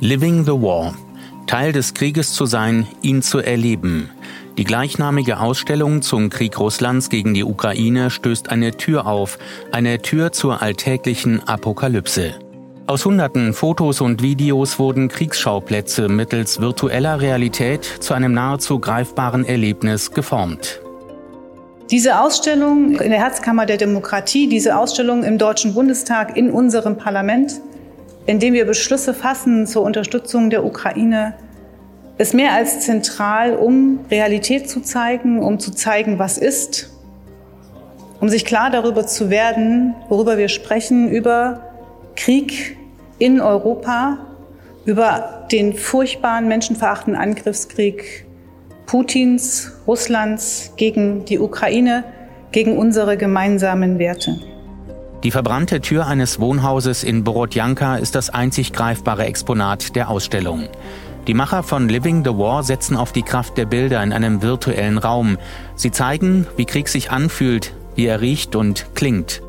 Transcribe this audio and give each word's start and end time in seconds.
Living 0.00 0.44
the 0.44 0.50
War. 0.50 0.94
Teil 1.46 1.72
des 1.72 1.94
Krieges 1.94 2.32
zu 2.32 2.46
sein, 2.46 2.86
ihn 3.02 3.22
zu 3.22 3.38
erleben. 3.38 4.10
Die 4.58 4.64
gleichnamige 4.64 5.38
Ausstellung 5.38 6.02
zum 6.02 6.30
Krieg 6.30 6.58
Russlands 6.58 7.10
gegen 7.10 7.32
die 7.32 7.44
Ukraine 7.44 8.10
stößt 8.10 8.50
eine 8.50 8.76
Tür 8.76 9.06
auf, 9.06 9.38
eine 9.70 10.02
Tür 10.02 10.32
zur 10.32 10.62
alltäglichen 10.62 11.46
Apokalypse. 11.46 12.34
Aus 12.86 13.04
hunderten 13.04 13.54
Fotos 13.54 14.00
und 14.00 14.20
Videos 14.20 14.78
wurden 14.78 15.08
Kriegsschauplätze 15.08 16.08
mittels 16.08 16.60
virtueller 16.60 17.20
Realität 17.20 17.84
zu 17.84 18.14
einem 18.14 18.32
nahezu 18.32 18.80
greifbaren 18.80 19.44
Erlebnis 19.44 20.10
geformt. 20.10 20.80
Diese 21.90 22.18
Ausstellung 22.20 22.98
in 22.98 23.10
der 23.10 23.20
Herzkammer 23.20 23.64
der 23.64 23.76
Demokratie, 23.76 24.48
diese 24.48 24.76
Ausstellung 24.76 25.22
im 25.22 25.38
Deutschen 25.38 25.72
Bundestag 25.72 26.36
in 26.36 26.50
unserem 26.50 26.98
Parlament, 26.98 27.60
indem 28.26 28.54
wir 28.54 28.64
Beschlüsse 28.64 29.14
fassen 29.14 29.66
zur 29.66 29.82
Unterstützung 29.82 30.50
der 30.50 30.64
Ukraine, 30.64 31.34
ist 32.16 32.34
mehr 32.34 32.52
als 32.52 32.80
zentral, 32.80 33.54
um 33.56 34.00
Realität 34.10 34.70
zu 34.70 34.80
zeigen, 34.80 35.42
um 35.42 35.58
zu 35.58 35.72
zeigen, 35.72 36.18
was 36.18 36.38
ist, 36.38 36.90
um 38.20 38.28
sich 38.28 38.44
klar 38.44 38.70
darüber 38.70 39.06
zu 39.06 39.30
werden, 39.30 39.94
worüber 40.08 40.38
wir 40.38 40.48
sprechen, 40.48 41.10
über 41.10 41.72
Krieg 42.14 42.76
in 43.18 43.40
Europa, 43.40 44.18
über 44.84 45.46
den 45.50 45.74
furchtbaren 45.74 46.46
menschenverachtenden 46.46 47.20
Angriffskrieg 47.20 48.26
Putins, 48.86 49.72
Russlands 49.86 50.72
gegen 50.76 51.24
die 51.24 51.38
Ukraine, 51.38 52.04
gegen 52.52 52.78
unsere 52.78 53.16
gemeinsamen 53.16 53.98
Werte. 53.98 54.53
Die 55.24 55.30
verbrannte 55.30 55.80
Tür 55.80 56.06
eines 56.06 56.38
Wohnhauses 56.38 57.02
in 57.02 57.24
Borodjanka 57.24 57.96
ist 57.96 58.14
das 58.14 58.28
einzig 58.28 58.74
greifbare 58.74 59.24
Exponat 59.24 59.96
der 59.96 60.10
Ausstellung. 60.10 60.68
Die 61.26 61.32
Macher 61.32 61.62
von 61.62 61.88
Living 61.88 62.22
the 62.22 62.32
War 62.32 62.62
setzen 62.62 62.94
auf 62.94 63.12
die 63.12 63.22
Kraft 63.22 63.56
der 63.56 63.64
Bilder 63.64 64.02
in 64.02 64.12
einem 64.12 64.42
virtuellen 64.42 64.98
Raum. 64.98 65.38
Sie 65.76 65.90
zeigen, 65.90 66.46
wie 66.58 66.66
Krieg 66.66 66.88
sich 66.88 67.10
anfühlt, 67.10 67.74
wie 67.94 68.04
er 68.04 68.20
riecht 68.20 68.54
und 68.54 68.94
klingt. 68.94 69.40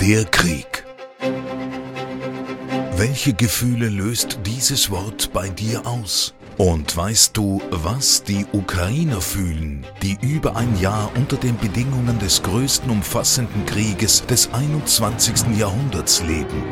Der 0.00 0.24
Krieg. 0.24 0.84
Welche 2.96 3.34
Gefühle 3.34 3.88
löst 3.88 4.40
dieses 4.44 4.90
Wort 4.90 5.32
bei 5.32 5.48
dir 5.48 5.86
aus? 5.86 6.34
Und 6.58 6.96
weißt 6.96 7.36
du, 7.36 7.62
was 7.70 8.24
die 8.24 8.46
Ukrainer 8.52 9.20
fühlen, 9.20 9.86
die 10.02 10.18
über 10.20 10.54
ein 10.54 10.78
Jahr 10.80 11.10
unter 11.16 11.36
den 11.36 11.56
Bedingungen 11.56 12.18
des 12.18 12.42
größten 12.42 12.90
umfassenden 12.90 13.64
Krieges 13.64 14.24
des 14.26 14.52
21. 14.52 15.58
Jahrhunderts 15.58 16.22
leben? 16.22 16.62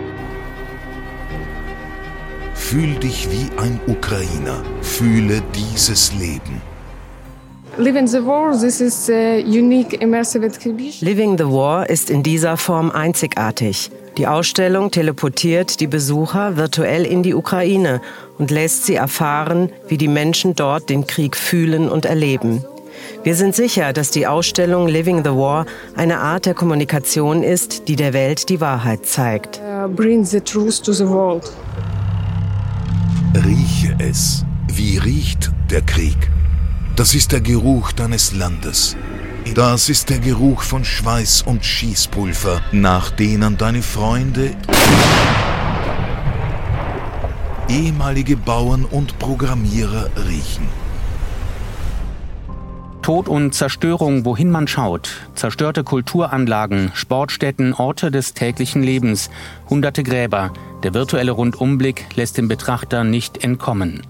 Fühl 2.54 2.94
dich 2.96 3.28
wie 3.30 3.50
ein 3.58 3.80
Ukrainer, 3.86 4.62
fühle 4.82 5.42
dieses 5.54 6.12
Leben. 6.12 6.60
Living 7.80 8.06
the 8.06 8.22
War, 8.26 8.52
this 8.52 8.82
is 8.82 9.08
a 9.08 9.40
unique 9.40 10.02
immersive 10.02 10.44
exhibition. 10.44 11.08
Living 11.08 11.38
the 11.38 11.46
War 11.46 11.88
ist 11.88 12.10
in 12.10 12.22
dieser 12.22 12.58
Form 12.58 12.90
einzigartig. 12.90 13.90
Die 14.18 14.26
Ausstellung 14.26 14.90
teleportiert 14.90 15.80
die 15.80 15.86
Besucher 15.86 16.58
virtuell 16.58 17.06
in 17.06 17.22
die 17.22 17.32
Ukraine 17.32 18.02
und 18.36 18.50
lässt 18.50 18.84
sie 18.84 18.96
erfahren, 18.96 19.70
wie 19.88 19.96
die 19.96 20.08
Menschen 20.08 20.54
dort 20.54 20.90
den 20.90 21.06
Krieg 21.06 21.36
fühlen 21.36 21.88
und 21.88 22.04
erleben. 22.04 22.62
Wir 23.24 23.34
sind 23.34 23.54
sicher, 23.54 23.94
dass 23.94 24.10
die 24.10 24.26
Ausstellung 24.26 24.86
Living 24.86 25.24
the 25.24 25.30
War 25.30 25.64
eine 25.96 26.18
Art 26.18 26.44
der 26.44 26.52
Kommunikation 26.52 27.42
ist, 27.42 27.88
die 27.88 27.96
der 27.96 28.12
Welt 28.12 28.50
die 28.50 28.60
Wahrheit 28.60 29.06
zeigt. 29.06 29.58
Uh, 29.58 29.88
bring 29.88 30.22
the 30.22 30.40
truth 30.40 30.82
to 30.82 30.92
the 30.92 31.08
world. 31.08 31.50
Rieche 33.34 33.96
es. 33.98 34.44
Wie 34.68 34.98
riecht 34.98 35.50
der 35.70 35.80
Krieg? 35.80 36.30
Das 37.00 37.14
ist 37.14 37.32
der 37.32 37.40
Geruch 37.40 37.92
deines 37.92 38.34
Landes. 38.34 38.94
Das 39.54 39.88
ist 39.88 40.10
der 40.10 40.18
Geruch 40.18 40.60
von 40.60 40.84
Schweiß 40.84 41.40
und 41.40 41.64
Schießpulver, 41.64 42.60
nach 42.72 43.10
denen 43.10 43.56
deine 43.56 43.80
Freunde, 43.80 44.54
ehemalige 47.70 48.36
Bauern 48.36 48.84
und 48.84 49.18
Programmierer 49.18 50.10
riechen. 50.28 50.68
Tod 53.00 53.30
und 53.30 53.54
Zerstörung, 53.54 54.26
wohin 54.26 54.50
man 54.50 54.68
schaut. 54.68 55.26
Zerstörte 55.34 55.84
Kulturanlagen, 55.84 56.90
Sportstätten, 56.92 57.72
Orte 57.72 58.10
des 58.10 58.34
täglichen 58.34 58.82
Lebens, 58.82 59.30
hunderte 59.70 60.02
Gräber. 60.02 60.52
Der 60.82 60.92
virtuelle 60.92 61.32
Rundumblick 61.32 62.14
lässt 62.16 62.36
dem 62.36 62.48
Betrachter 62.48 63.04
nicht 63.04 63.42
entkommen. 63.42 64.02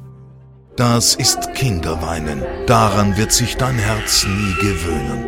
Das 0.77 1.15
ist 1.17 1.53
Kinderweinen. 1.55 2.43
Daran 2.67 3.17
wird 3.17 3.33
sich 3.33 3.57
dein 3.57 3.77
Herz 3.77 4.25
nie 4.25 4.55
gewöhnen. 4.55 5.25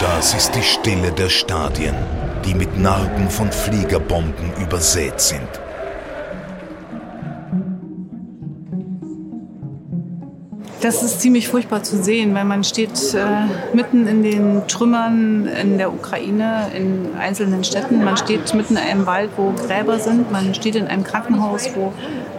Das 0.00 0.34
ist 0.34 0.54
die 0.54 0.62
Stille 0.62 1.12
der 1.12 1.28
Stadien, 1.28 1.94
die 2.44 2.54
mit 2.54 2.78
Narben 2.78 3.30
von 3.30 3.50
Fliegerbomben 3.50 4.54
übersät 4.62 5.20
sind. 5.20 5.48
Das 10.80 11.02
ist 11.02 11.20
ziemlich 11.20 11.48
furchtbar 11.48 11.82
zu 11.82 12.02
sehen, 12.02 12.34
weil 12.34 12.46
man 12.46 12.64
steht 12.64 13.12
äh, 13.12 13.76
mitten 13.76 14.06
in 14.06 14.22
den 14.22 14.66
Trümmern 14.66 15.46
in 15.46 15.76
der 15.76 15.92
Ukraine, 15.92 16.70
in 16.74 17.14
einzelnen 17.18 17.64
Städten. 17.64 18.02
Man 18.02 18.16
steht 18.16 18.54
mitten 18.54 18.76
in 18.76 18.82
einem 18.82 19.04
Wald, 19.04 19.30
wo 19.36 19.52
Gräber 19.52 19.98
sind. 19.98 20.32
Man 20.32 20.54
steht 20.54 20.76
in 20.76 20.86
einem 20.86 21.04
Krankenhaus, 21.04 21.68
wo 21.74 21.92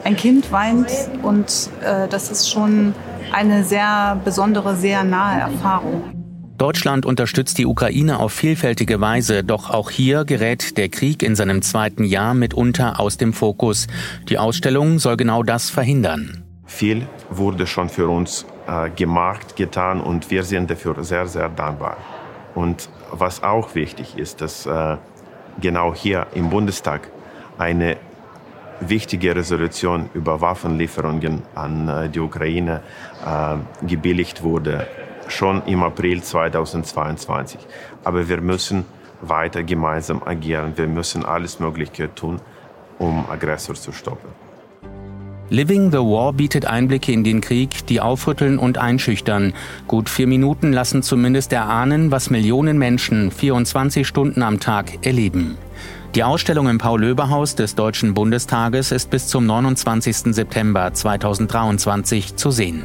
ein 0.03 0.15
Kind 0.15 0.51
weint. 0.51 0.89
Und 1.21 1.69
äh, 1.81 2.07
das 2.07 2.31
ist 2.31 2.49
schon 2.49 2.95
eine 3.31 3.63
sehr 3.63 4.19
besondere, 4.25 4.75
sehr 4.75 5.03
nahe 5.03 5.41
Erfahrung. 5.41 6.01
Deutschland 6.57 7.05
unterstützt 7.05 7.59
die 7.59 7.65
Ukraine 7.65 8.19
auf 8.19 8.33
vielfältige 8.33 9.01
Weise, 9.01 9.43
doch 9.43 9.69
auch 9.69 9.89
hier 9.89 10.25
gerät 10.25 10.77
der 10.77 10.89
Krieg 10.89 11.23
in 11.23 11.35
seinem 11.35 11.61
zweiten 11.61 12.03
Jahr 12.03 12.33
mitunter 12.33 12.99
aus 12.99 13.17
dem 13.17 13.33
Fokus. 13.33 13.87
Die 14.29 14.37
Ausstellung 14.37 14.99
soll 14.99 15.17
genau 15.17 15.43
das 15.43 15.69
verhindern. 15.69 16.43
Viel 16.71 17.05
wurde 17.29 17.67
schon 17.67 17.89
für 17.89 18.07
uns 18.07 18.45
äh, 18.65 18.89
gemacht, 18.89 19.57
getan 19.57 19.99
und 19.99 20.31
wir 20.31 20.43
sind 20.43 20.71
dafür 20.71 21.03
sehr, 21.03 21.27
sehr 21.27 21.49
dankbar. 21.49 21.97
Und 22.55 22.89
was 23.11 23.43
auch 23.43 23.75
wichtig 23.75 24.17
ist, 24.17 24.39
dass 24.39 24.65
äh, 24.65 24.97
genau 25.59 25.93
hier 25.93 26.27
im 26.33 26.49
Bundestag 26.49 27.09
eine 27.57 27.97
wichtige 28.79 29.35
Resolution 29.35 30.09
über 30.13 30.39
Waffenlieferungen 30.39 31.43
an 31.55 31.89
äh, 31.89 32.09
die 32.09 32.21
Ukraine 32.21 32.81
äh, 33.25 33.85
gebilligt 33.85 34.41
wurde, 34.41 34.87
schon 35.27 35.61
im 35.65 35.83
April 35.83 36.23
2022. 36.23 37.59
Aber 38.05 38.27
wir 38.27 38.39
müssen 38.39 38.85
weiter 39.21 39.61
gemeinsam 39.61 40.23
agieren. 40.23 40.71
Wir 40.77 40.87
müssen 40.87 41.25
alles 41.25 41.59
Mögliche 41.59 42.15
tun, 42.15 42.39
um 42.97 43.29
Aggressor 43.29 43.75
zu 43.75 43.91
stoppen. 43.91 44.50
Living 45.51 45.91
the 45.91 45.97
War 45.97 46.31
bietet 46.31 46.65
Einblicke 46.65 47.11
in 47.11 47.25
den 47.25 47.41
Krieg, 47.41 47.85
die 47.87 47.99
aufrütteln 47.99 48.57
und 48.57 48.77
einschüchtern. 48.77 49.51
Gut 49.85 50.07
vier 50.07 50.25
Minuten 50.25 50.71
lassen 50.71 51.03
zumindest 51.03 51.51
erahnen, 51.51 52.09
was 52.09 52.29
Millionen 52.29 52.77
Menschen 52.77 53.31
24 53.31 54.07
Stunden 54.07 54.43
am 54.43 54.61
Tag 54.61 55.05
erleben. 55.05 55.57
Die 56.15 56.23
Ausstellung 56.23 56.69
im 56.69 56.77
Paul-Löbe-Haus 56.77 57.55
des 57.55 57.75
Deutschen 57.75 58.13
Bundestages 58.13 58.93
ist 58.93 59.09
bis 59.09 59.27
zum 59.27 59.45
29. 59.45 60.33
September 60.33 60.93
2023 60.93 62.37
zu 62.37 62.49
sehen. 62.49 62.83